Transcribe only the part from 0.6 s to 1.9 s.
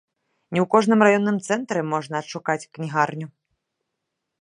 ў кожным раённым цэнтры